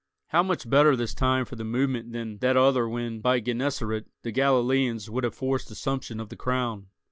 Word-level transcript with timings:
How 0.29 0.41
much 0.41 0.67
better 0.67 0.95
this 0.95 1.13
time 1.13 1.45
for 1.45 1.55
the 1.55 1.63
movement 1.63 2.11
than 2.11 2.39
that 2.39 2.57
other 2.57 2.89
when, 2.89 3.19
by 3.21 3.39
Gennesaret, 3.39 4.05
the 4.23 4.31
Galileans 4.31 5.11
would 5.11 5.23
have 5.23 5.35
forced 5.35 5.69
assumption 5.69 6.19
of 6.19 6.29
the 6.29 6.35
crown? 6.35 6.87